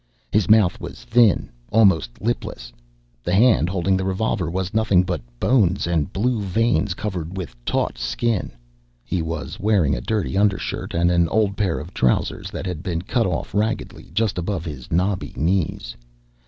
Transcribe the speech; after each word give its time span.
His 0.31 0.49
mouth 0.49 0.79
was 0.81 1.03
thin, 1.03 1.51
almost 1.71 2.19
lipless. 2.19 2.73
The 3.23 3.35
hand 3.35 3.69
holding 3.69 3.95
the 3.95 4.03
revolver 4.03 4.49
was 4.49 4.73
nothing 4.73 5.03
but 5.03 5.21
bones 5.39 5.85
and 5.85 6.11
blue 6.11 6.41
veins 6.41 6.95
covered 6.95 7.37
with 7.37 7.55
taut 7.65 7.99
skin. 7.99 8.51
He 9.05 9.21
was 9.21 9.59
wearing 9.59 9.93
a 9.93 10.01
dirty 10.01 10.35
undershirt 10.35 10.95
and 10.95 11.11
an 11.11 11.29
old 11.29 11.55
pair 11.55 11.77
of 11.77 11.93
trousers 11.93 12.49
that 12.49 12.65
had 12.65 12.81
been 12.81 13.03
cut 13.03 13.27
off 13.27 13.53
raggedly 13.53 14.09
just 14.11 14.39
above 14.39 14.65
his 14.65 14.91
knobby 14.91 15.33
knees. 15.35 15.95